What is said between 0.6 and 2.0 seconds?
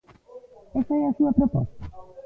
¿Esa é a súa proposta?